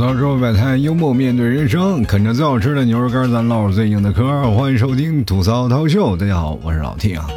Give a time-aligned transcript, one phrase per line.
[0.00, 4.50] 吐槽之后摆摊，幽默面对人生，啃着最好吃的牛肉干，咱唠着最硬的嗑。
[4.52, 7.28] 欢迎收听吐槽涛秀，大家好，我是老 T 啊。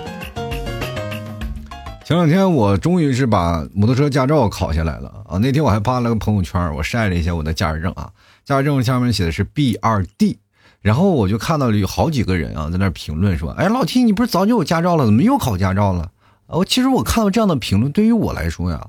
[2.05, 5.37] 前两天我终于是把摩托车驾照考下来了啊！
[5.39, 8.09] 那天我还发了个朋友圈，我晒了一下我的驾驶证啊，
[8.45, 10.37] 驾驶证下面写的是 B 二 D，
[10.79, 16.11] 然后我就看到了有好几个人啊在那评论说：“哎，老 T，你不是早就有驾照了，怎么又考驾照了？”
[16.47, 18.87] 我其实我看到这样的评论，对于我来说呀，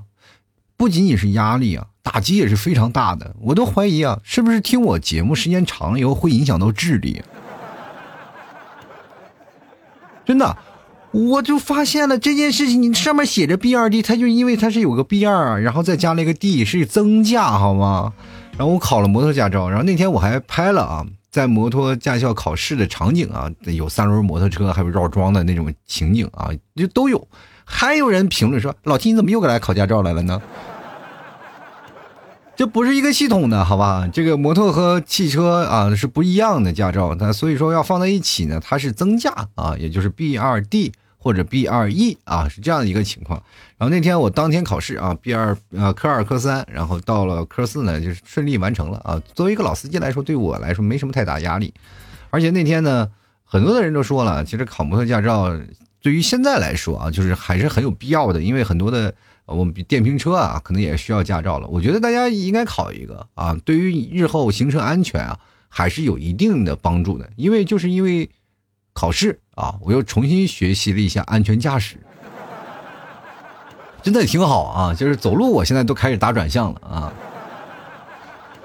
[0.77, 1.87] 不仅仅是压力啊。
[2.05, 7.23] 打击也是非常大的，我都怀疑啊，是不是听我节目时间长了以后会影响到智力？
[10.23, 10.55] 真的，
[11.09, 18.13] 我就发现了这件事情，你上面写着 B 二 D，它就因为它是有个 B 二，然后再加了一个 D，是增驾，好吗？
[18.55, 27.27] 然后我考了摩托驾照，然后那天我还拍了啊，在摩托驾校考试的场景啊，有三轮摩托车，还有绕桩的那种情景啊，就都有。
[27.63, 30.39] 还有人评论说：“老七，你怎么又来考驾照来了呢？”
[32.55, 34.09] 这不是一个系统的，好吧？
[34.11, 43.43] 这个摩托和汽车啊是不一样的驾照，它所以说要放在一起呢，它是增驾啊，也就是 B 二 D 或者 B 二 E 啊，是这样的一个情况。
[43.77, 49.21] 然后那天我当天考试啊，B 二呃科二科三，然后到了科四呢，就是顺利完成了啊。
[49.33, 51.73] 作为一个老司机来说，对我来说没什么太大压力。
[52.29, 53.09] 而且那天呢，
[53.43, 55.51] 很多的人都说了，其实考摩托驾照
[56.01, 59.13] 对于现在来说啊，就是还是很有必要的，因为很多的。
[59.47, 61.67] 我们电瓶车啊，可能也需要驾照了。
[61.67, 67.29] 我觉得大家应该考一个啊，对于日后行车安全啊，还是有一定的帮助的。
[67.35, 68.27] 因为就是因为
[68.93, 71.97] 考试啊，我又重新学习了一下安全驾驶，
[74.01, 74.93] 真的挺好啊。
[74.95, 77.13] 就是走路，我现在都开始打转向了啊。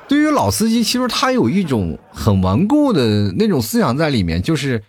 [0.08, 4.82] 对于老司机，其实他有一种很顽固的那种思想在里面，就是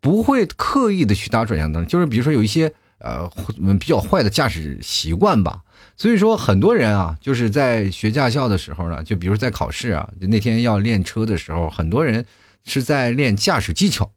[0.00, 1.86] 不会刻意的去打转向灯。
[1.86, 2.70] 就是比如说有一些。
[2.98, 3.30] 呃，
[3.78, 5.62] 比较坏的驾驶习惯吧，
[5.96, 12.26] 所以说很多人啊，就是在学驾校的时候呢，就比如在考试啊，就那天要练车的时候，很多人
[12.64, 14.10] 是在练驾驶技巧，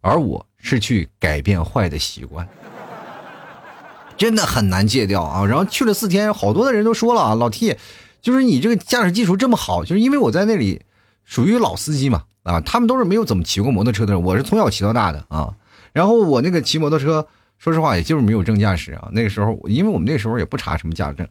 [0.00, 2.46] 而我是去改变坏的习惯，
[4.16, 5.44] 真的很难戒掉啊。
[5.44, 7.76] 然后去了四天，好多的人都说了啊，老 T，
[8.22, 10.82] 就是你这个驾驶技术这么好，就是因为我在那里
[11.24, 15.56] 属于老司机嘛，啊，他们都是没有怎么骑过摩托车的人，我是从小骑到大的啊，
[15.92, 17.26] 然后我那个骑摩托车。
[17.58, 19.08] 说实话，也就是没有证驾驶啊。
[19.12, 21.26] 那个时候，因为我们那时候也不查什么驾驶证，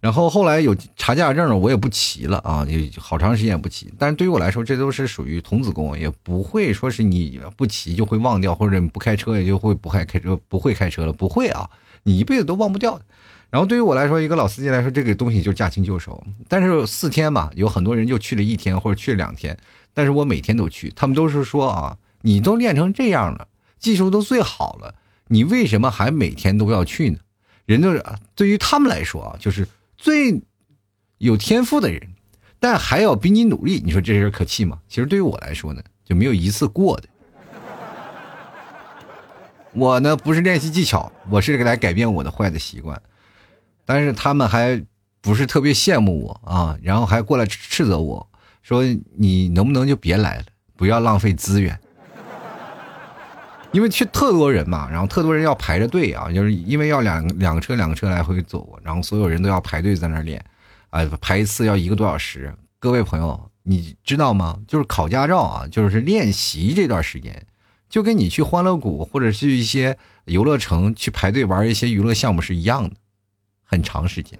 [0.00, 3.92] 然后后来有查驾驶证了，我也不骑了啊，也好长时间也不骑。
[3.98, 11.68] 但是对于我来说，这都是属于童子功，也不会说是你不骑就会忘掉，或者你不开车也就会不会开车，不会开车了，不会啊，
[12.02, 13.00] 你一辈子都忘不掉。
[13.50, 16.22] 然后对于我来说，一个老司机来说，这个东西就驾轻就熟。
[16.48, 19.56] 但是四天嘛，有很多人就去了一天或者去了两天，
[19.94, 24.94] 但是我每天都去，他们都是说啊，你都练成这样了，技术都最好了。
[25.28, 27.18] 你为什么还每天都要去呢？
[27.66, 30.42] 人都是对于他们来说啊，就是最
[31.18, 32.00] 有天赋的人，
[32.58, 33.82] 但还要比你努力。
[33.84, 34.78] 你说这人可气吗？
[34.88, 37.08] 其实对于我来说呢，就没有一次过的。
[39.74, 43.00] 我呢不是练习技巧，我是来改变我的坏的习惯。
[43.84, 44.82] 但是他们还
[45.20, 48.26] 不是特别羡慕我啊，然后还过来斥责我
[48.62, 48.82] 说
[49.16, 50.44] ：“你能不能就别来了，
[50.74, 51.78] 不要浪费资源。”
[53.72, 60.42] 因为去特多人嘛，然后特多人要排着队啊，就是因为要两两个车两个车来回走，然后所有人都要排队在那练，
[60.90, 62.52] 啊，排一次要一个多小时。
[62.80, 64.58] 各位朋友，你知道吗？
[64.66, 67.46] 就是考驾照啊，就是练习这段时间，
[67.88, 72.96] 就跟你去欢乐谷或者是一些游乐城去排队玩一些娱乐项目是一样的，
[73.64, 74.38] 很长时间。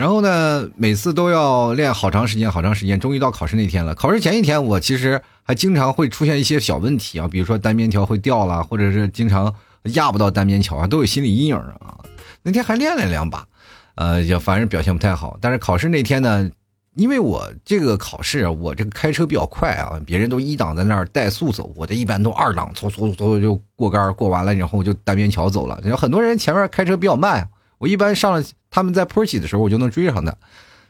[0.00, 2.98] 然后呢，每次都要练好长时间，好长时间。
[2.98, 3.94] 终于到考试那天了。
[3.94, 9.54] 考试前一天，我其实还经常会出现一些小问题啊，比如说单边桥会掉了，或者是经常
[9.92, 11.98] 压不到单边桥啊，都有心理阴影啊。
[12.42, 13.46] 那天还练了两把，
[13.96, 15.36] 呃，也反正表现不太好。
[15.38, 16.50] 但是考试那天呢，
[16.94, 25.78] 因为我这个考试，我这个开车比较快啊，别人都一档在那儿怠速走，我这一般都二档，嗖嗖嗖就过杆过完了，然后就单边桥走了。
[25.84, 27.46] 有很多人前面开车比较慢。
[27.76, 30.34] 我一般上了，他们在坡起的时候，我就能追上他。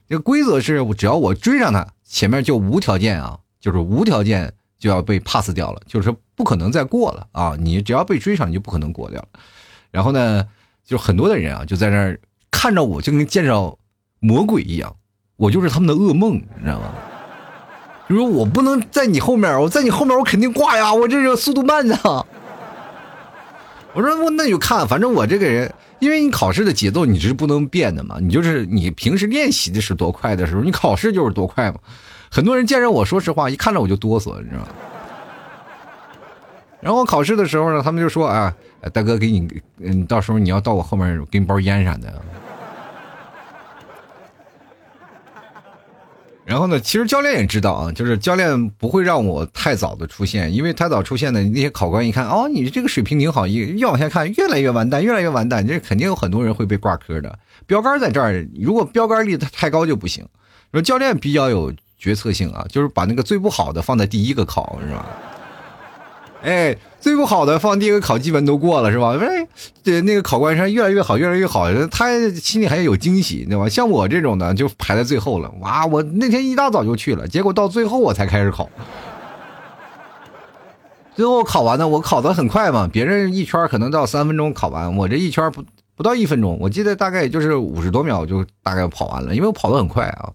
[0.09, 7.57] 这个规则是，只要我追上他，前面就无条件啊，就是无条件就要被 pass 掉了，就是说不可能再过了啊。
[7.59, 9.29] 你只要被追上，你就不可能过掉了。
[9.91, 10.47] 然后呢，
[10.85, 13.79] 就很多的人啊，就在那儿看着我，就跟见着
[14.19, 14.95] 魔鬼一样，
[15.37, 16.93] 我就是他们的噩梦，你知道吗？
[18.09, 21.97] 就说我不能在你后面，我在你后面，我肯定挂呀，我这个速度慢的。
[23.93, 31.79] 我说我那就看，反正我这个人，因为你考试的节奏你是不能变的嘛，你就是你平时练习的是多快的时候，你考试就是多快嘛。
[32.31, 34.69] 很多人见着我说实话，一看着我就哆嗦，你知道吗？
[36.81, 38.55] 然后我考试的时候呢，他们就说啊，
[38.93, 39.49] 大哥给你，
[39.81, 42.23] 嗯，到时候你要到我后面给你包烟啥的。
[46.51, 57.39] 然后呢，其实教练也知道啊，就是教练不会让我太早的出现，因为太早出现的那些考官一看，哦，你这个水平挺好，一越往下看越来越完蛋，越来越完蛋，这肯定有很多人会被挂科的。
[57.69, 60.27] 标杆在这儿，如果标杆立的太高就不行。
[60.73, 65.07] 说教练比较有决策性啊，就是把那个最不好的放在第一个考，是吧？
[66.43, 69.15] 哎，最不好的放第一个考，基本都过了，是吧？
[69.21, 69.47] 哎，
[69.85, 73.69] 对那个考官是越来越好，越来越好，他心里还有惊喜，对吧？
[73.69, 75.51] 像我这种的就排在最后了。
[75.61, 78.69] 哇，我那天一大早就去了，结果到最后我才开始考。
[81.15, 85.63] 最后考完呢，我考的很快嘛，别人一圈可能到三分钟考完，我这一圈不
[85.95, 90.31] 不到一分钟，我记得大概也就是五十多秒就大概跑完了，因为我跑的很快啊，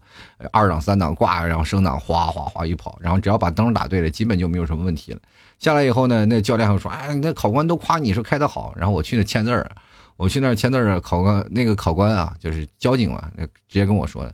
[0.52, 5.20] 二档三档挂，然后升档哗哗哗一跑，然后只要把灯打对了，基本就没有什么问题了。
[5.60, 9.70] 下来以后呢，那教练还说：“哎，那考官都夸你说开的好。”然后我去那签字儿，
[10.18, 14.34] 我去那签字儿，考官那个考官啊，就是交警嘛，直接跟我说的：“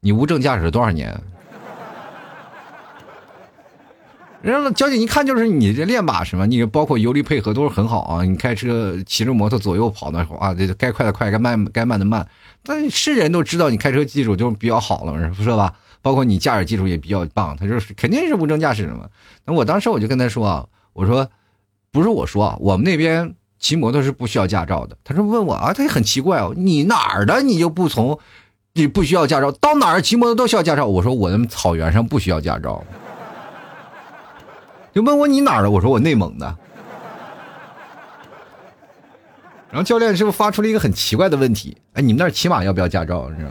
[0.00, 1.18] 你无证驾驶多少年？”
[4.42, 8.24] 人家交警一看就是你这练把式嘛，你包括油离配合都是很好啊。
[8.24, 12.26] 你开车骑着摩托左右跑那会儿啊，这该快的快，该慢该慢的慢。
[12.62, 15.74] 但是人都知道你开车技术就比较好了，是吧？
[16.02, 19.08] 包括你驾驶技术也比较棒，他说肯定是无证驾驶的嘛。
[19.44, 21.28] 那我当时我就跟他说啊，我说
[21.90, 24.96] 不是我说，我们那边骑摩托是不需要驾照的。
[25.04, 28.18] 他说问我啊，他也很奇怪哦，你哪儿的你就不从，
[28.72, 30.86] 你不需要驾照，到哪儿骑摩托都需要驾照。
[30.86, 32.82] 我说我们草原上不需要驾照。
[34.92, 36.56] 就问我你哪儿的，我说我内蒙的。
[39.70, 41.76] 然后教练是不是发出了一个很奇怪的问题？
[41.92, 43.30] 哎，你们那儿骑马要不要驾照？
[43.30, 43.50] 是吧？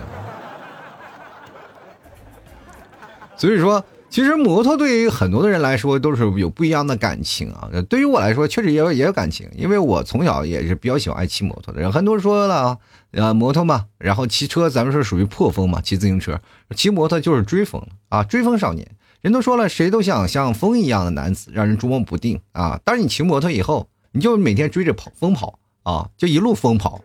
[3.40, 7.70] 所以说，其实摩托对于很多的人来说都是有不一样的感情啊。
[7.88, 11.90] 对于我来说，确实也有也有感情，因为我从小也是比较喜欢骑摩托的人。
[11.90, 12.78] 很多人说了
[13.14, 16.42] 啊，摩托嘛，然后骑车咱们是属于破风嘛，骑自行车，
[16.76, 18.86] 骑摩托就是追风啊，追风少年。
[19.22, 22.80] 人都说了，谁都想像风一样的男子，让人捉摸不定啊。
[22.84, 27.02] 但是你骑摩托以后，你就每天追着跑，疯跑啊，就一路疯跑。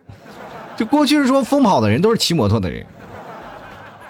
[0.77, 2.85] 就过去是说疯跑的人都是骑摩托的人。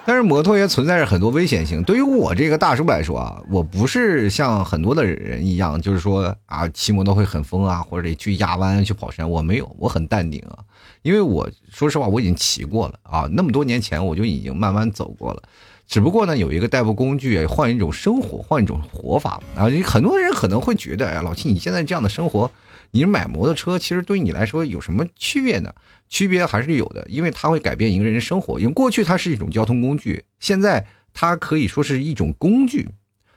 [0.06, 1.83] 但是摩托也存在着很多危险性。
[1.83, 9.29] 对于我这个大叔来说啊，我不是像很多的人一样，就是说啊，骑摩托会很疯啊，或者去压弯、去跑山。
[9.29, 10.59] 我没有，我很淡定啊，
[11.03, 15.43] 因为我说实话，我已经骑过了啊，那么多年前我就已经慢慢走过了。
[15.87, 19.69] 只不过呢，有一个代步工具，换一种生活，换一种活法啊。
[19.85, 22.50] 很多人可能会觉得，哎，老七，你现在这样的生活，
[22.91, 25.73] 你买摩托车，其实对你来说有什么区别呢？
[26.14, 28.61] 区别还是有的，因为它会改变一个人的生活。
[28.61, 32.88] 因为过去它是一种交通工具，现在它可以说是一种工具，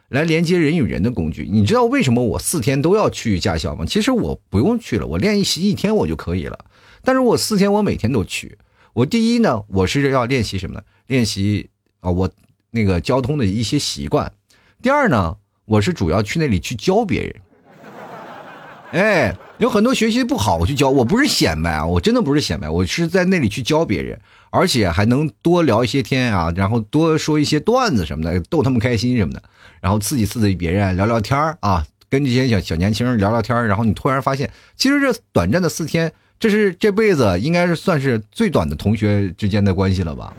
[0.09, 1.49] 来连接人与人的工具。
[1.51, 3.83] 你知道为什么我四天都要去驾校吗？
[3.83, 6.65] 其实我不用去了，我练习一天我就可以了。
[7.01, 8.59] 但是我四天我每天都去。
[8.93, 10.83] 我第一呢，我是要练习什么呢？
[11.07, 11.71] 练习
[12.01, 12.29] 啊，我
[12.69, 14.31] 那个交通的一些习惯。
[14.83, 17.35] 第二呢，我是主要去那里去教别人。
[18.91, 24.17] 哎，有很多学习不好，我去教，我不是显摆啊，我真的不是显摆，我是在那里去教别人，
[24.49, 29.43] 而且还能多聊一些天啊，然后多说一些段子什么的，逗他们开心什么的，
[29.81, 40.33] 然后刺激刺激别人，聊聊天啊，跟这些小小年轻人聊聊天然后你突然发现，其实这短暂的四天，这是这辈子应该是算是最短的同学之间的关系了吧，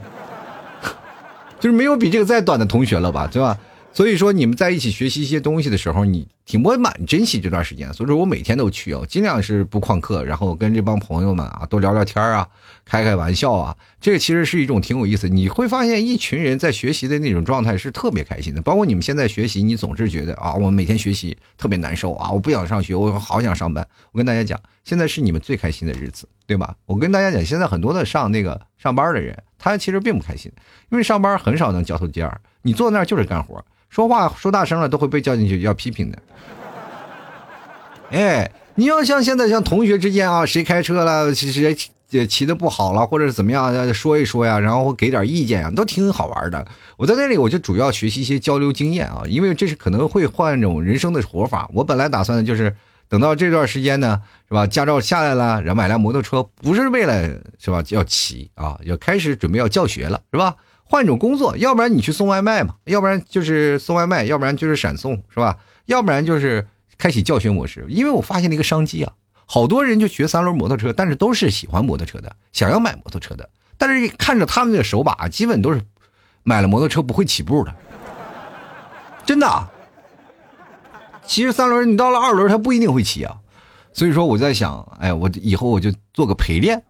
[1.60, 3.58] 就是没有比这个再短的同学了吧，对吧？
[3.98, 7.92] 所以说，你们在一起学习一些东西的时候，你挺不蛮珍惜这段时间。
[7.92, 12.46] 所以说我每天都去哦，尽量是不旷课，然后跟这帮朋友们啊多聊聊天啊，
[12.84, 13.76] 开开玩笑啊。
[14.00, 15.28] 这个其实是一种挺有意思。
[15.28, 18.62] 你会发现，一群人在学习的那种状态是特别开心的。
[18.62, 23.84] 包括你们现在学习，你总是觉得啊，我每天学习特别难受啊，我不想上学，我好想上班。
[24.12, 26.76] 我跟大家讲，现在是你们最开心的日子，对吧？
[26.86, 30.50] 我跟大家讲，现在很多的上那个上班的人，他其实并不开心，
[30.90, 33.62] 因为上班很少能交头接耳，你坐那儿就是干活。
[33.90, 36.18] 说话说大声了都会被叫进去要批评的。
[38.10, 46.66] 哎，你要像现在像同学之间啊，谁开车了，谁骑骑的不好了，或者是怎么样，说一说呀，然后给点意见啊，都挺好玩的。
[46.96, 51.68] 我在那里我就主要学习一些交流经验啊，因为这是可能会换一种人生的活法。
[51.74, 52.74] 我本来打算的就是
[53.08, 54.66] 等到这段时间呢，是吧？
[54.66, 57.26] 驾照下来了，然后买辆摩托车，不是为了
[57.58, 57.82] 是吧？
[57.88, 60.56] 要骑啊，要开始准备要教学了，是吧？
[60.84, 65.56] 换种工作，要不然你去送外卖嘛，要不然就是送外卖，要不然就是闪送，是吧？
[65.86, 67.86] 要不然就是开启教学模式。
[67.88, 69.12] 因为我发现了一个商机啊，
[69.46, 75.82] 好多人就学三轮摩托车，但是都是喜欢摩托车的，想要买摩托车的，但是看着他们的手把，基本都是
[76.42, 77.74] 买了摩托车不会起步的，
[79.24, 79.68] 真的。
[81.28, 83.36] 其实三轮，你到了二轮，他不一定会骑啊。
[83.92, 86.82] 所以说我在想，哎，我以后我就做个陪练，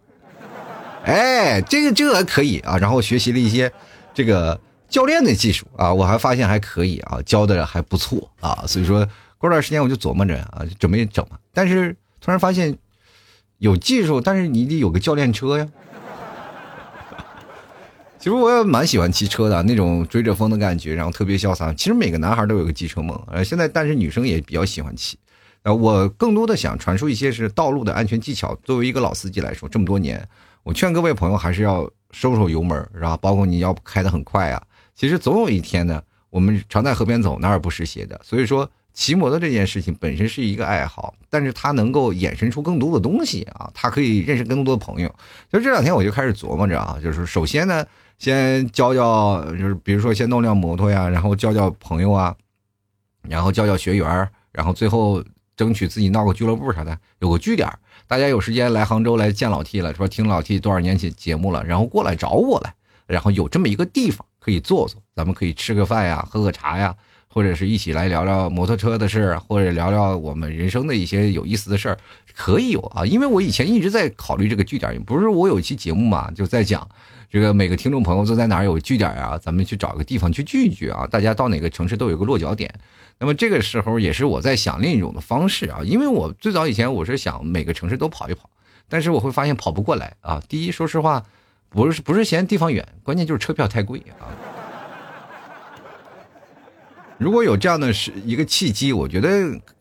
[1.03, 2.77] 哎，这个这个可以啊。
[2.77, 3.71] 然后学习了一些。
[4.11, 11.25] 这个教练的技术啊，我还发现还可以啊，教的还不错啊，所以说过段时间我就琢磨着啊，准备整。
[11.53, 12.77] 但是突然发现
[13.59, 15.67] 有技术，但是你得有个教练车呀。
[18.19, 21.73] 其实我也蛮喜欢骑车的，那种追着风的感觉，然后特别潇洒。
[21.73, 25.17] 其实每个男孩都有个机车梦，呃，现在但是女生也比较喜欢骑。
[25.63, 28.53] 呃，我更多的想传输一些是道路的安全技巧。
[28.61, 30.21] 作为一个老司机来说，这么多年，
[30.63, 34.61] 我劝各位朋友还是要收收油门，然后包括你要开得很快啊。
[34.95, 38.19] 其实总有一天呢，我们常在河边走，哪儿不湿鞋的。
[38.21, 45.07] 所以说，骑摩托这件事情本身是一个爱好，但是它能够衍生出更多的东西啊，它可以认识更多的朋友。
[45.49, 47.85] 就这两天我就开始琢磨着啊，就是首先呢。
[48.19, 52.35] 先教教，就是比如说先弄辆摩托呀，然后教教朋友啊，
[53.23, 55.23] 然后教教学员然后最后
[55.55, 57.67] 争取自己闹个俱乐部啥的，有个据点
[58.07, 62.73] 大家有时间来杭州来见老 T 了，说听老 T 多少年节节目了，然后过来找我来，
[63.07, 66.93] 然后有这么一个地方可以坐坐，咱们可以吃个饭呀，喝个茶呀，
[67.29, 71.97] 或者是一起来聊聊摩托车的事，或者聊聊我们人生的一些有意思的事儿，
[72.35, 73.05] 可以有啊。
[73.05, 76.85] 因为我以前一直在考虑这个据点，不是我有一期节目嘛，就在讲。
[77.31, 79.37] 这个每个听众朋友都在哪儿有据点啊？
[79.37, 81.05] 咱们去找个地方去聚一聚啊！
[81.05, 82.73] 大家到哪个城市都有个落脚点。
[83.19, 88.49] 那么这个时候也是我在想另一种的方式啊，因为我最早以前我是想每个城市都跑一跑，
[88.87, 90.41] 但是我会发现跑不过来啊。
[90.49, 91.23] 第一，说实话，
[91.69, 94.25] 不是不是嫌地方远，关键就是车票太贵啊。
[97.19, 99.29] 如果有这样的是一个契机，我觉得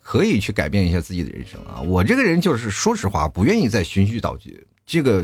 [0.02, 1.80] 可以去改变一下自己的人生啊。
[1.80, 4.66] 我这个人就是说实话，不愿意再循序蹈矩。
[4.88, 5.22] 这个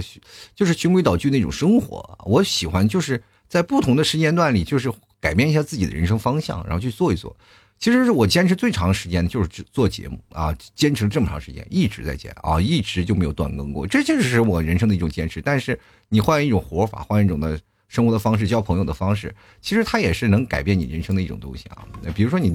[0.55, 7.35] 就是循规蹈矩那种生活，我喜欢就是在不同的时间段里，就是改变一下自己的人生方向，然后去做一做。
[7.79, 13.87] 其实是我坚持最长时间的就是做节目啊，坚持了这么长时间，一直在坚啊，一直就没有断更过。
[13.87, 15.41] 这就是我人生的一种坚持。
[15.41, 15.81] 但是
[16.11, 21.89] 你换一种活法，换一种的生活的方式，交朋友的方式，其实它也是能改变你人生的一种东西啊。
[22.15, 22.55] 比如说你。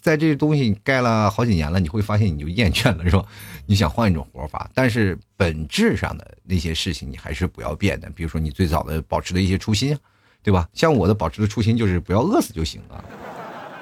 [0.00, 3.24] 在这东西你盖了好几年了，你会发现你就厌倦了，是吧？
[3.66, 8.10] 你想换一种活法，但是本质上的那些事情你还是不要变的。
[8.10, 9.96] 比如说你最早的保持的一些初心，
[10.42, 10.68] 对吧？
[10.74, 13.04] 像我的保持的初心就是不要饿死就行了。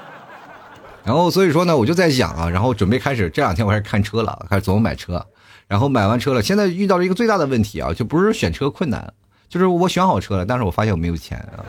[1.05, 5.27] 然后所以说呢，我就在想啊，然后准备开始这两天我开始看车了，开始琢磨买车。
[5.69, 9.13] 然后买完车了，现在遇到了一个最大的问题啊，就不是选车困难，
[9.49, 11.65] 就是我选好车了，但是我发现我没有钱啊。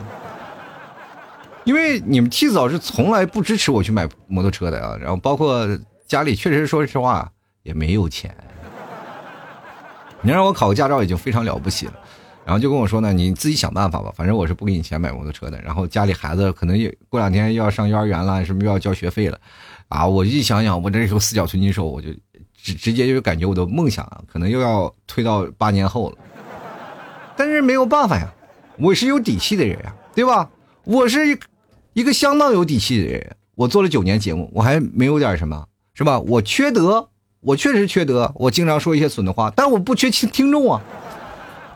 [1.64, 5.66] 因为你们 T 早是从来不支持我去买摩托车的啊，然后包括
[6.06, 7.30] 家里确实说实话
[7.62, 8.34] 也没有钱。
[10.20, 11.94] 你让我考个驾照已经非常了不起了，
[12.44, 15.60] 然后就跟我说呢，你自己想办法吧，反正我是不给你钱买摩托车的。
[15.62, 19.38] 然后家里孩子可能也过两天又要上幼儿园了，什么又要交学费了，
[19.88, 22.08] 啊，我一想想，我这时候四脚吞金兽，我就
[22.54, 26.18] 直直接就感觉我的梦想，可能又要推到八年后了。
[27.36, 28.32] 但是没有办法呀，
[28.78, 30.50] 我是有底气的人呀，对吧？
[30.84, 31.38] 我是。
[31.94, 36.18] 一个相当有底气的人，我做了九年节目，我还没有点什么，是吧？
[36.18, 37.08] 我缺德，
[37.40, 40.82] 我确实缺德，我经常说一些损的话，但我不缺听 听众啊，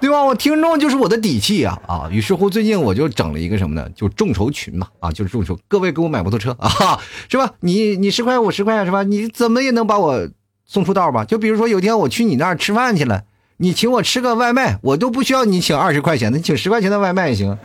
[0.00, 0.24] 对吧？
[0.24, 2.08] 我听众就是我的底气啊啊！
[2.10, 3.88] 于是乎，最近我就整了一个什么呢？
[3.94, 6.98] 就众筹群嘛啊，就是众筹，各位给我买摩托车啊，
[7.28, 7.54] 是吧？
[7.60, 9.04] 你你十块，我十块，是吧？
[9.04, 10.28] 你怎么也能把我
[10.66, 11.24] 送出道吧？
[11.24, 13.22] 就比如说有一天我去你那儿吃饭去了，
[13.58, 17.56] 你请我吃个外卖，我都不需要你请二十块钱的，你请十块钱的外卖也行。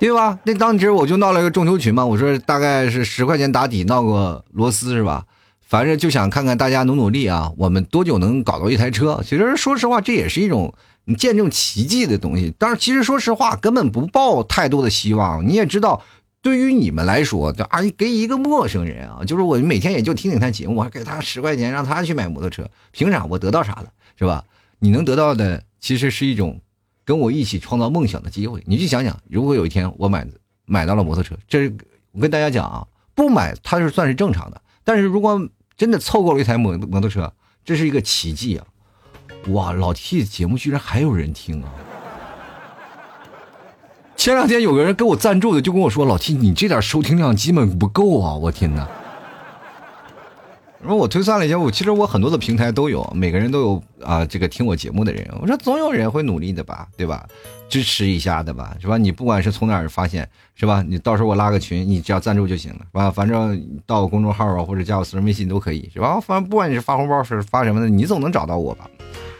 [0.00, 0.38] 对吧？
[0.44, 5.26] 那当时我就闹了一个众筹群嘛，我说大概是十块钱打底，闹个螺丝是吧？
[5.60, 9.20] 反正就想看看大家努努力啊，我们多久能搞到一台车？
[9.22, 12.52] 其实说实话，这也是一种你见证奇迹的东西。
[12.58, 15.46] 但是其实说实话，根本不抱太多的希望。
[15.46, 16.02] 你也知道，
[16.40, 23.26] 对于你们来说，啊，给一个陌生人啊，就是我每天也就听听他节目，我还给他十块钱让他去买摩托车，凭啥？
[23.26, 23.86] 我得到啥了？
[24.18, 24.42] 是吧？
[24.78, 26.58] 你能得到的其实是一种。
[27.04, 30.26] 跟我一起创造梦想的机会，你去想想，如果有一天我买
[30.64, 31.76] 买到了摩托车，这是
[32.12, 35.40] 我跟大家讲啊，不买它是算是正常的，但是如果
[35.76, 37.32] 真的凑够了一台摩摩托车，
[37.64, 38.66] 这是一个奇迹啊！
[39.48, 41.72] 哇，老 T 节目居然还有人听啊！
[44.16, 48.86] 前两天有个人给我赞助的，就跟我说：“老 T，你这点收听量基本不够啊！”我天哪！
[50.80, 57.26] 然后我推算了一下，我其实我很多的平台都有，每个人都有啊，这个听我节目的人，我说总有人会努力的吧，对吧？
[57.68, 58.96] 支持一下的吧，是吧？
[58.96, 60.82] 你不管是从哪儿发现，是吧？
[60.88, 63.10] 你到时候我拉个群，你只要赞助就行了，是吧？
[63.10, 66.18] 反正到我公众号啊，或者加我私人微信都可以，是吧？
[66.18, 68.88] 反正不管你是发红包是发什么的，你总能找到我吧，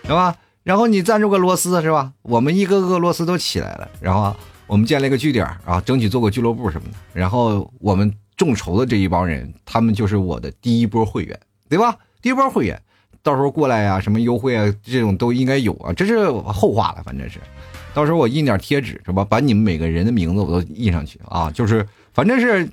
[0.05, 0.37] 是吧？
[0.63, 2.13] 然后你赞助个螺丝，是吧？
[2.21, 8.13] 我们一个个螺丝都起来了，然后我们建了一个据点啊，争取做个俱乐部什么的，然后我们。
[8.41, 11.95] 众筹的这一帮人，他们就是我的第一波会员，对吧？
[12.23, 12.81] 第一波会员，
[13.23, 17.39] 到时候过来呀，什么优惠啊，这种都应该有啊，这是后话了，反正是，
[17.93, 22.67] 到时候我印点贴纸是吧，把你们每个人的名字我都印上去啊，就是反正是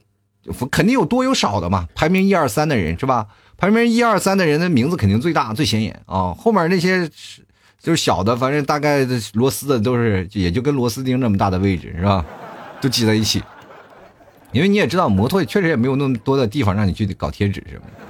[0.72, 3.28] 肯定有多有少的嘛，排名一二三的人是吧？
[3.58, 7.10] 排名一二三的人的名字肯定最大最显眼啊，后面那些
[7.82, 12.26] 就是小的，反正大概螺丝的都是也就跟螺丝钉那么大的位置是吧？
[12.80, 13.44] 都挤在一起，
[14.52, 18.06] 因为你也知道，摩托确实也没有那么多的地方让你去搞贴纸什么的。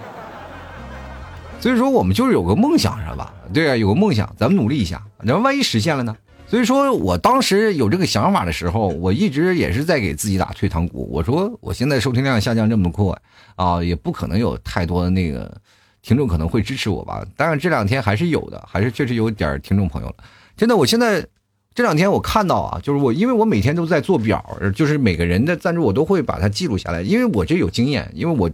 [1.59, 3.33] 所以说，我们就是有个梦想，是吧？
[3.51, 6.15] 对啊，有个梦想，咱们努力一下，然后万一实现了呢？
[6.47, 11.09] 所以说我当时有这个想法的时候，我一直也是在给自己打退堂鼓。
[11.11, 13.05] 我说，我现在收听量下降这么快
[13.55, 15.51] 啊，也不可能有太多的那个
[16.01, 17.25] 听众可能会支持我吧。
[17.35, 20.15] 当然这两天还是有的，还是确实有点听众朋友了。
[20.55, 21.25] 真的，我现在
[21.77, 24.43] 这两天我看到啊，就是我因为我每天都在做表，
[24.73, 28.49] 就是每个人的赞助我都会把它记录下来，因为我这有经验，因为我。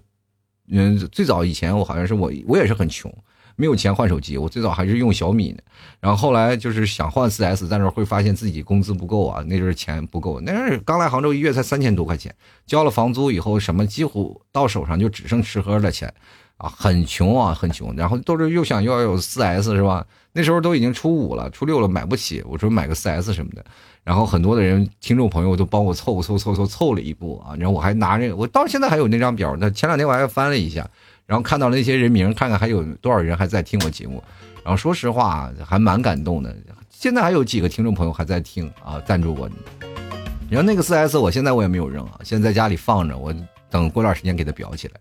[0.69, 3.13] 嗯，最早以前我好像是我我也是很穷，
[3.55, 4.37] 没有钱换手机。
[4.37, 5.63] 我最早还是用小米的，
[6.01, 10.41] 然后后来就是想换四 S，但是会发现自己工资不够啊，那阵儿钱不够。
[10.41, 12.33] 那是刚来杭州，一月才三千多块钱，
[12.65, 16.13] 交了房租以后，什么几乎到手上就只剩吃喝的钱，
[16.57, 17.93] 啊，很穷啊，很穷。
[17.95, 20.05] 然后都是又想要有四 S 是吧？
[20.33, 23.63] 那时候都已经初五了，初六了买不起，我说买个四 S 什么的。
[24.03, 29.55] 然后很多的人听众朋友都帮我凑凑凑凑凑了一步啊，然后我还拿着，我到现在还有那张表。
[29.59, 30.85] 那前两天我还翻了一下，
[31.25, 34.21] 然后看到了那些人名，看看还有多少人还在听我节目。
[34.63, 36.53] 然后说实话，还蛮感动的。
[36.89, 39.47] 现在还有几个听众朋友还在听啊，赞助我。
[40.49, 43.33] 然后那个四 S，我现在我也没有扔啊，现在在家里放着，我
[43.69, 44.95] 等过段时间给它裱起来。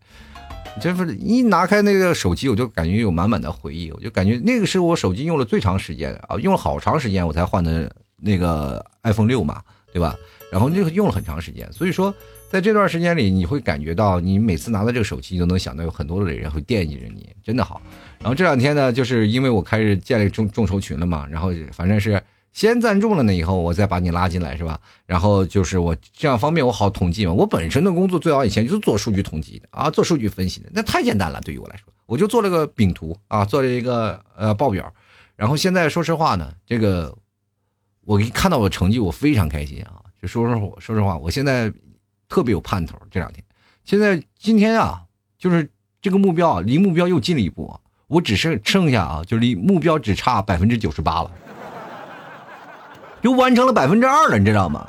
[0.81, 7.91] 就是一拿开那个手机，我就感觉有满满的回忆，我就感觉那个是我手机用了最长时间啊，用了好长时间我才换的。
[8.25, 9.61] 那个 iPhone 六嘛，
[9.93, 10.17] 对吧？
[10.53, 12.15] 然后那个用了很长时间，所以说
[12.49, 17.83] 在这段时间里，你会感觉到你每次拿到这个手机，都能想到有很多的人会惦记着你，真的好。
[18.21, 24.79] 然后这两天呢，就是因为我开始建立众众筹群了嘛，然后反正是先赞助了呢，以后我再把你拉进来，是吧？
[25.07, 27.33] 然后就是我这样方便我好统计嘛。
[27.33, 34.93] 我本身的工作最早以前就是做数据统计的啊，做数据分析的，那太简单了，对于我来说，我就做了个饼图啊，做了一个呃报表。
[35.37, 37.17] 然后现在说实话呢，这个。
[38.05, 40.03] 我一看到我成绩，我非常开心啊！
[40.21, 41.73] 就说实话，说实话，我现在
[42.29, 42.99] 特别有盼头。
[43.13, 43.45] 这两天，
[43.85, 45.05] 现在今天啊，
[45.39, 47.73] 就是这个目标，离目标又近了一步。
[48.09, 51.31] 我只剩剩下啊，就离目标只差百分之九十八了，
[53.23, 54.87] 又完成了百分之二了，你知道吗？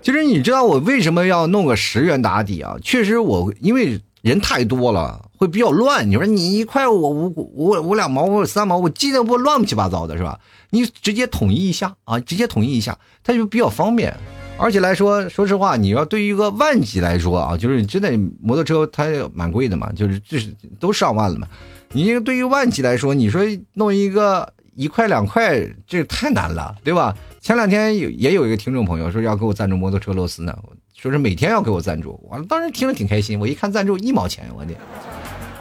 [0.00, 2.74] 其实你知道我为什么要弄个十元打底啊？
[2.82, 6.08] 确实，我因为人太多了，会比较乱。
[6.10, 10.40] 你说你一块我五我我两毛，我三毛，我记得不乱七八糟的，是吧？
[10.70, 14.16] 你直接统一一下啊，直接统一一下，它就比较方便。
[14.58, 21.46] 而且来说，说实话，你要对于一个万级来说啊，就是真的摩托车它蛮贵的嘛，就是这是都上万了嘛。
[21.92, 23.42] 你这个对于万级来说，你说
[23.74, 27.14] 弄一个一块两块，这太难了，对吧？
[27.42, 30.56] 前两天有也有一个听众朋友说要给我赞助摩托车螺丝呢，
[30.96, 33.36] 说是每天要给我赞助，我当时听着挺开心。
[33.40, 34.72] 我一看赞助一毛钱，我的，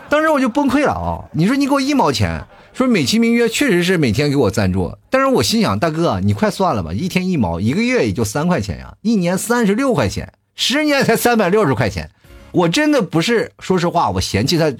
[0.07, 1.25] 当时我就崩溃了啊！
[1.33, 2.45] 你说你给我一毛钱。
[2.73, 12.11] 说美其名曰确实是每天给我赞助，但是我心想，大哥你快算了吧，一天一毛，一个月也就三块钱呀，一年三十六块钱，十年才三百六十块钱，
[12.51, 14.71] 我真的不是，说实话，我嫌弃他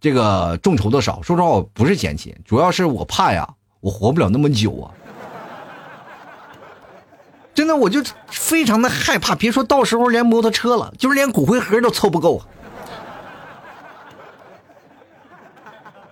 [0.00, 3.48] 这个众筹的少，说实话我不是嫌弃，主要是我怕呀，
[3.80, 4.90] 我活不了那么久啊，
[7.54, 12.42] 真的我就非常的害怕，别说到时候连摩托车了，就是连骨灰盒都凑不够。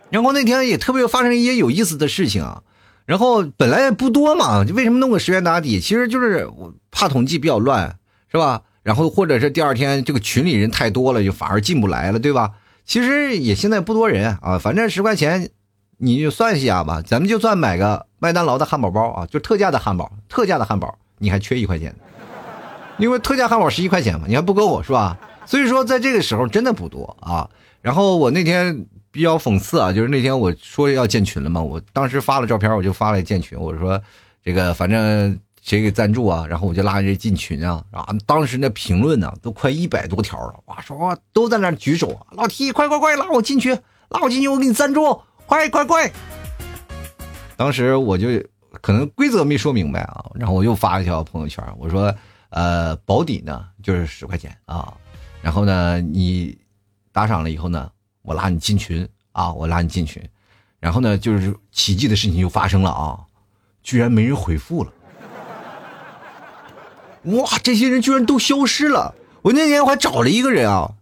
[0.09, 2.63] 然后那天也特别发生一些有意思的事情啊，
[3.07, 5.81] 然后本来也不多嘛，就为什么弄个十元打底？
[5.81, 7.97] 其实就是我怕统计比较乱，
[8.31, 8.63] 是吧？
[8.83, 12.51] 然后或者是第二天这个群里人太多了，就反而进不来了，对吧？
[12.85, 15.51] 其实也现在不多人啊，反正十块钱，
[15.97, 21.95] 你就算一下吧，咱们就算买个麦当劳的汉堡包啊，就特价的汉堡，特价的汉堡，你还缺一块钱，
[22.99, 25.17] 因为特价汉堡十一块钱嘛，你还不够我是吧？
[25.47, 27.49] 所以说在这个时候真的不多啊。
[27.81, 28.85] 然后我那天。
[29.15, 34.01] 比较讽刺啊，就是那天我说要建群了嘛，我当时发了照片，我就发了建群，我说
[34.43, 43.75] 这个反正谁给赞助啊，然后我就拉人进群啊，啊，当时那评论呢都快一百多条了，哇，说哇都在那举手，老 T 快快快拉我进去，
[44.09, 46.11] 拉我进去，我给你赞助，快快快！
[47.59, 48.29] 当时我就
[48.81, 52.15] 可能规则没说明白啊，然后我又发了一条朋友圈，我说
[52.51, 54.95] 呃保底呢就是十块钱啊，
[55.43, 56.59] 然后呢你
[57.13, 57.91] 打赏了以后呢。
[58.25, 59.53] 我拉你进群啊！
[59.53, 60.23] 我拉你进群，
[60.79, 63.19] 然后呢，就是奇迹的事情就发生了啊！
[63.83, 64.93] 居然没人回复了！
[67.25, 69.17] 哇，这些人居然都消失了！
[69.43, 70.93] 我那天我还找了一个人啊，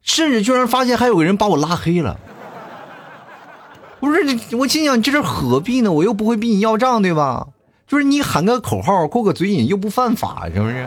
[0.00, 2.18] 甚至居然发现还有个人把我拉黑了。
[4.00, 5.92] 不是你，我心想这是何必呢？
[5.92, 7.48] 我又不会逼你要账，对吧？
[7.86, 10.86] 就是你喊个口号，过个嘴瘾，又不犯法，是不是？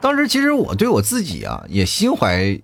[0.00, 2.58] 当时其实我对我自己啊，也心怀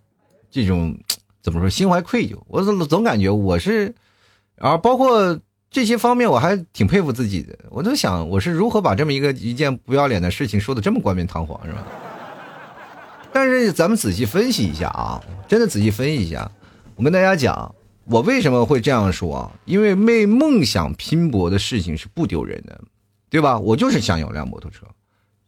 [0.51, 0.97] 这种
[1.43, 2.39] 怎么说，心怀愧疚。
[2.49, 3.95] 我总总感觉我是，
[4.59, 5.39] 啊包括
[5.71, 7.59] 这些方面，我还挺佩服自己的。
[7.69, 11.85] 我都想，我是如何把这么一个一件不要脸的事情说的这么冠冕堂皇，是吧？
[13.33, 16.51] 但是咱们仔细分析一下啊，真的仔细分析一下，
[16.97, 17.75] 我跟大家讲，
[18.07, 19.53] 我为什么会这样说？
[19.67, 22.81] 因为为梦想拼搏的事情是不丢人的，
[23.29, 23.59] 对吧？
[23.59, 24.87] 我就是想有辆摩托车，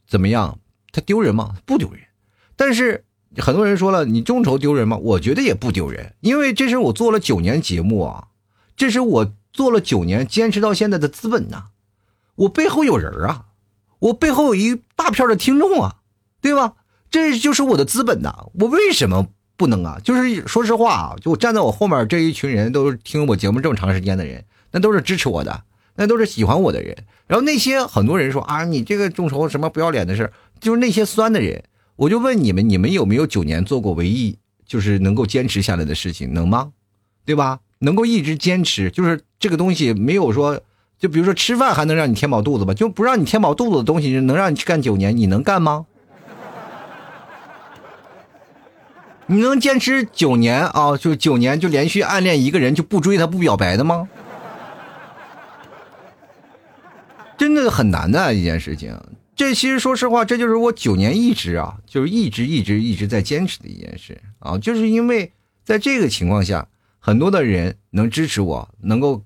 [0.06, 0.58] 怎么样？
[0.92, 1.56] 它丢人吗？
[1.64, 2.02] 不丢人。
[2.54, 3.06] 但是
[3.38, 4.98] 很多人说了，你众筹丢人吗？
[4.98, 8.28] 我觉得也不丢人，因为这是我做了九年节目啊，
[8.76, 11.68] 这是我做了九年坚持到现在的资本呐。
[12.34, 13.46] 我背后有人啊，
[14.00, 15.96] 我背后有一大片的听众啊，
[16.42, 16.74] 对吧？
[17.10, 18.48] 这就是我的资本呐。
[18.60, 19.98] 我为什么不能啊？
[20.02, 25.64] 就是说实话啊，就站在我后面这一群人，都是听我节目这么长时间的人，那都是支持我的，
[25.96, 26.96] 那都是喜欢我的人。
[27.26, 31.64] 然后那些很多人说啊，你这个众筹什么不要脸的事就是那些酸的人。
[31.96, 36.70] 我就问你们，你们有没有九年做过唯一就是能够坚持下来的事情，能吗？
[37.24, 37.58] 对吧？
[37.80, 40.60] 能够一直坚持，就是这个东西没有说，
[40.98, 42.72] 就比如说吃饭还能让你填饱肚子吧？
[42.72, 45.86] 就不让你填饱肚子的东西，能让你去干九年，你能干吗？
[49.30, 50.96] 你能坚持九年啊？
[50.96, 54.08] 就九年就连续暗恋一个人就不追他不表白的吗？
[57.36, 58.98] 真的很难的一件事情。
[59.36, 65.30] 这其实说实话，这就是我九年一直啊，就是一直一直一直在坚持的一件事啊，就是因为
[65.62, 66.66] 在这个情况下，
[66.98, 69.22] 很多的人能支持我，能够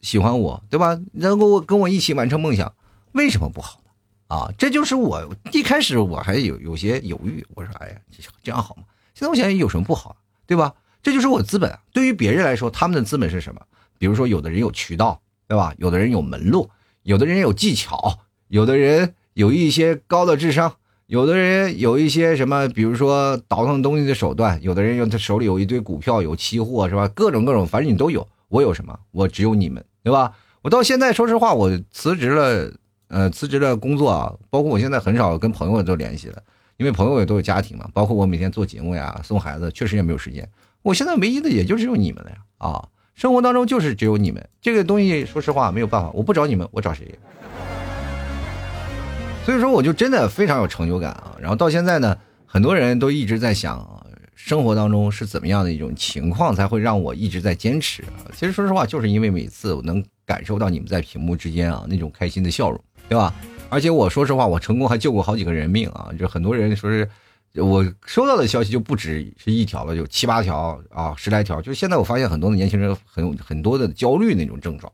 [0.00, 0.98] 喜欢我，对吧？
[1.12, 2.74] 能够跟我一起完成梦想，
[3.12, 3.90] 为什么不好呢？
[4.34, 7.96] 啊，这就是我一开始我还有有些犹豫，我说，哎呀，
[8.42, 8.84] 这样好吗？
[9.22, 10.74] 现在我想有什么不好，对吧？
[11.02, 11.78] 这就是我资本。
[11.92, 13.60] 对于别人来说，他们的资本是什么？
[13.98, 15.72] 比如说，有的人有渠道，对吧？
[15.78, 16.70] 有的人有门路，
[17.04, 19.14] 有的人有技巧，有的人。
[19.34, 20.74] 有一些高的智商，
[21.06, 27.08] 有的人有一些什么，比如说倒腾东西的手段，有的人用他手里有一堆股票，有期货，是吧？
[27.08, 28.28] 各种各种，反正你都有。
[28.48, 28.98] 我有什么？
[29.10, 30.34] 我只有你们，对吧？
[30.60, 32.72] 我到现在说实话，我辞职了，
[33.08, 36.42] 呃，辞职了工作啊，包括我现在很少跟朋友都联系了，
[36.76, 37.88] 因为朋友也都有家庭嘛。
[37.92, 40.48] 包括我每天做节目呀，送孩子，确实也没有时间。
[40.82, 44.48] 我现在唯一的也就只有你们了呀，啊，生活当中就是只有你们。
[44.60, 47.18] 这个东西说实话没有办法，我不找你们，我找谁？
[49.44, 51.36] 所以说，我就真的非常有成就感啊！
[51.40, 54.06] 然后到现在呢，很多人都一直在想，
[54.36, 58.04] 生活当中是怎么样的一种情况才会让我一直在坚持？
[58.36, 63.34] 其实说实话，就是因为每次我能感受到你们在屏幕之间啊那种开心的笑容，对吧？
[63.72, 66.10] 而且我说实话，我成功还救过好几个人命啊！
[66.18, 67.08] 就很多人说是，
[67.54, 71.58] 我收到的消息就不止是一条了，有七八条啊，十来条。
[71.62, 74.92] 就现在我发现很多的年轻人很很多的焦虑那种症状，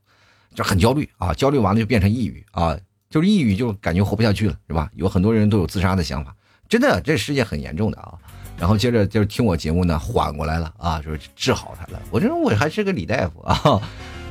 [0.55, 2.79] 就很焦虑啊，焦虑完了就变成抑郁啊。
[3.11, 4.89] 就是抑郁，就感觉活不下去了，是吧？
[4.95, 6.33] 有很多人都有自杀的想法，
[6.69, 8.15] 真的，这世界很严重的啊。
[8.57, 12.01] 然后接着就是听我节目呢，缓过来了啊，就是治好他了。
[12.13, 13.83] 我认为我还是个李大夫啊。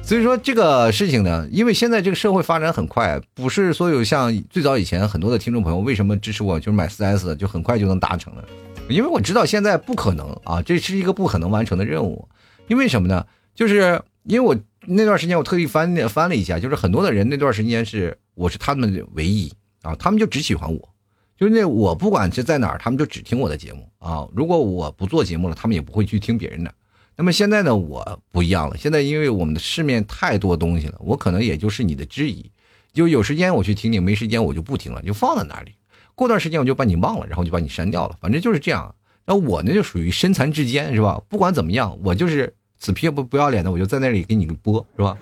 [0.07, 8.47] 所以说这个事情呢，因为现在这个社会发展很快，不是所有像最早以前很多的听众朋友为什么支持我，就是买四 S 就很快就能达成了，
[8.87, 12.25] 因为我知道现在不可能啊，这是一个不可能完成的任务。
[12.67, 13.25] 因为什么呢？
[13.53, 18.17] 就是因为我那段时间我特意翻翻了一下，就是很多的人那段时间是。
[18.33, 20.89] 我是他们的唯一啊，他们就只喜欢我，
[21.35, 24.27] 就是那我不管是在哪儿，他们就只听我的节目啊。
[24.31, 26.71] 如果我不做节目了，他们也不会去听别人的。
[27.17, 28.77] 那么现在呢，我不一样了。
[28.77, 32.51] 现在因为我们的市面太多东西了，我可能也就是你的质疑，
[32.93, 35.71] 就有时间我去听听，没时间我就不听了，就放在那里。
[36.13, 38.15] 过段时间我就把你忘了，然后就把你删掉了。
[38.21, 38.93] 反正就是这样。
[39.25, 41.19] 那我呢就属于身残志坚，是吧？
[41.27, 45.17] 不管怎么样，我就是死皮不不要脸的，我就在那里给你播，是吧？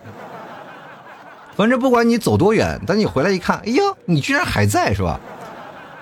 [1.56, 5.20] 反正不管你走多远，等你回来一看，哎呀，你居然还在是吧？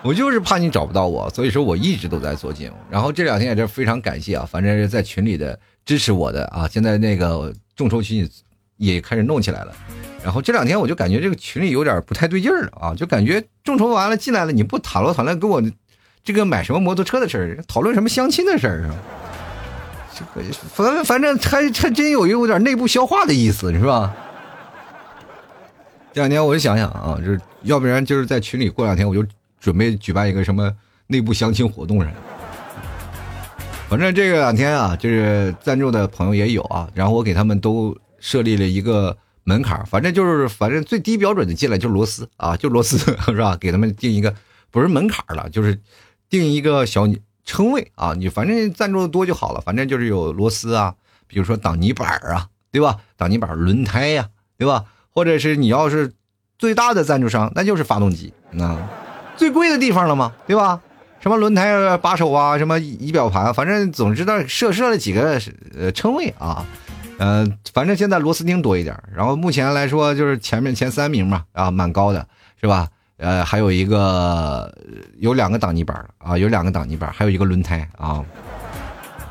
[0.03, 2.75] 我就是怕你找不到我，所以说我一直都在做节目。
[2.89, 8.29] 然后这两天也是非常感谢啊，反正是在群里的支持我的啊，现在那个众筹群
[8.77, 9.73] 也开始弄起来了。
[10.23, 15.61] 然后这两天我就感觉这个群里有点不太对劲儿了啊，就感觉众筹完了进来了，你不讨论讨论跟我
[16.23, 18.95] 这个买什么摩托车的事儿，讨论什么相亲的事儿啊？
[20.15, 24.15] 这个反反正还还真有有点内部消化的意思，是吧？
[26.13, 29.25] 这两天我就想想啊，就是要不然就是在群里过两天我就
[29.59, 30.71] 准备举办一个什么
[31.07, 32.13] 内部相亲活动什么。
[33.93, 43.55] 反正这个两天啊，就是赞助的朋友也有啊，然后我给他们都设立了一个门槛，反正就是反正最低标准的进来就是螺丝啊，就螺丝是吧？
[43.55, 44.33] 给他们定一个
[44.71, 45.79] 不是门槛了，就是
[46.27, 47.07] 定一个小
[47.45, 50.95] 称谓啊，你反正赞助的多就好了，反正就是有螺丝啊，
[51.27, 52.97] 比如说挡泥板啊，对吧？
[53.15, 54.27] 挡泥板、轮胎呀，
[54.57, 54.85] 对吧？
[55.11, 56.13] 或者是你要是
[56.57, 58.75] 最大的赞助商，那就是发动机，那
[59.37, 60.81] 最贵的地方了嘛，对吧？
[61.23, 65.39] 什么轮胎把手啊，什么仪表盘，反正总知道设设了几个
[65.73, 66.65] 呃称谓啊。
[67.17, 72.27] 呃，反正现在螺丝钉多一点，然后目前来说就是前面前三名嘛，啊，蛮高的，
[72.59, 72.89] 是吧？
[73.15, 74.69] 呃，还有一个
[75.17, 78.21] 有两个挡泥板啊，有两个挡泥板，还有一个轮胎啊，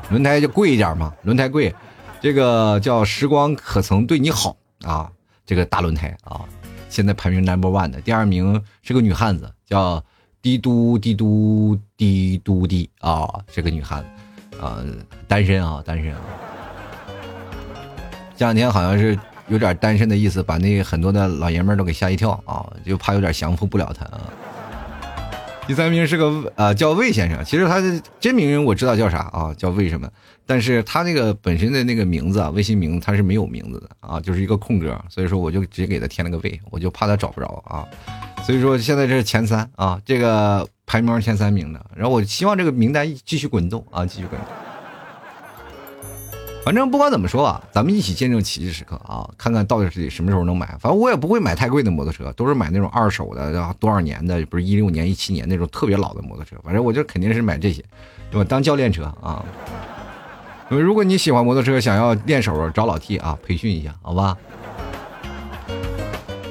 [0.09, 1.71] 轮胎就贵一点嘛，轮胎贵，
[2.19, 5.07] 这个叫时光可曾对你好啊，
[5.45, 6.41] 这个大轮胎啊，
[6.89, 10.03] 现在排名 number one 的，第二名是个女汉子，叫
[10.43, 14.03] 滴嘟滴嘟滴嘟滴啊，这个女汉
[14.51, 14.83] 子啊，
[15.25, 16.19] 单身啊，单身啊。
[18.35, 24.19] 这两天好像是有点单身的意思，把那很多的老爷们都给吓一跳啊，就怕有点降服不了他啊。
[25.65, 30.09] 第三名是个呃叫魏先生，其实他的真名我知道叫啥啊，叫魏什么，
[30.45, 37.87] 但是他那个本身的那个名字啊，微信名他是没有名字的啊，就是一个空格，所以说我就直接给他添了个魏，我就怕他找不着啊。
[38.43, 44.72] 所以说现在这是前三啊，这个排名前三名的，然后我希望这个名单继续滚动啊，继续滚动。
[46.65, 49.29] 反正不管怎么说啊，咱们一起见证奇迹时刻啊！
[49.37, 50.65] 看看到底是什么时候能买。
[50.79, 56.55] 反正我也不会买太贵的摩托车，都是买那种二手的，多少年的，不是一六年、一七年那种特别老的摩托车。
[56.63, 57.83] 反正我就肯定是买这些，
[58.31, 58.47] 对吧？
[58.49, 59.43] 当教练车啊。
[60.69, 64.37] 如果你喜欢摩托车，想要练手，找老 T 啊，培训一下，好吧？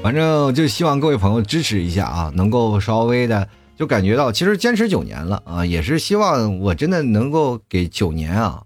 [0.02, 8.62] 反正就希望各位朋友支持一下啊，能够稍微的就感觉到，其实坚持九年了啊，也是希望我真的能够给九年啊。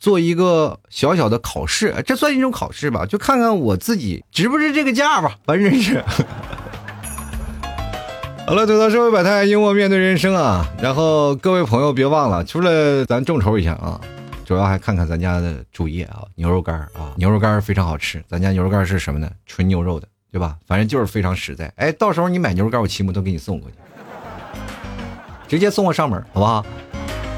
[0.00, 3.06] 做一个小小的考试，这算一种考试吧？
[3.06, 5.36] 就看看我自己值不值这个价吧。
[5.44, 6.02] 反正是。
[8.46, 10.66] 好了，走到社会百态，幽默面对人生啊！
[10.82, 14.00] 然后各位朋友别忘了，除了咱众筹一下啊，
[14.44, 18.20] 主要还看看咱家的主页啊，牛肉干啊，牛肉干非常好吃。
[18.26, 19.30] 咱家牛肉干是什么呢？
[19.46, 20.56] 纯牛肉的，对吧？
[20.66, 21.72] 反正就是非常实在。
[21.76, 23.76] 哎，到时候你买牛肉干，我骑摩托给你送过去，
[25.46, 26.66] 直接送我上门，好不好？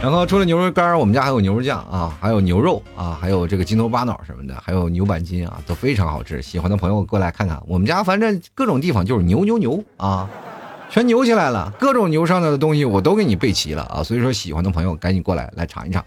[0.03, 6.43] 然后除了牛肉干我们家还有牛肉酱啊，还有牛肉啊，还有这个筋头巴脑什么的，还有牛板筋啊，都非常好吃。
[6.43, 10.29] 喜欢的朋友过来看看，我们家反正各种地方就是牛牛牛啊，
[10.91, 14.03] 全牛起来了，各种牛上的东西我都给你备齐了啊。
[14.03, 16.05] 所以说喜欢的朋友赶紧过来来尝一尝。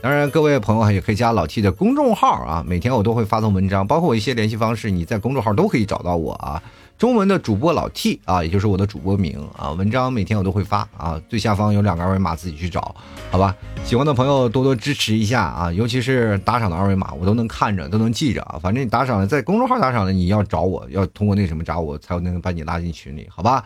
[0.00, 6.62] 当然，各位朋友也可以加老 T 的公众号啊，每天我都会发送文章，包括我一些联系方式，你在公众号都可以找到我啊。
[7.02, 12.94] 中文的主播老 T 啊，也就是我的主播名啊，文章每天我都会发啊，最下方有两个二维码，自己去找，
[13.28, 13.56] 好吧？
[13.84, 18.56] 喜欢的朋友多多支持一下啊，尤其是打赏的二维码，我都能看着，都能记着啊。
[18.62, 23.64] 反正你打赏在公众号打赏的，你要找我，要通过那什么找我，才能把你拉进群里，好吧？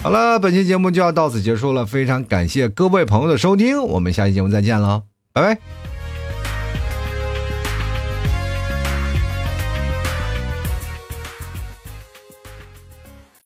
[0.00, 5.89] 好了，本期节目就要到此结束了，非常感谢各位朋友的收听，我们下期节目再见了，拜拜。